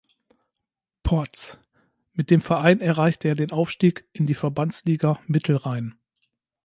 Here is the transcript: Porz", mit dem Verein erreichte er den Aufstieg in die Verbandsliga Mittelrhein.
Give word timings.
Porz", 1.03 1.59
mit 2.13 2.31
dem 2.31 2.41
Verein 2.41 2.81
erreichte 2.81 3.27
er 3.27 3.35
den 3.35 3.51
Aufstieg 3.51 4.09
in 4.13 4.25
die 4.25 4.33
Verbandsliga 4.33 5.19
Mittelrhein. 5.27 5.93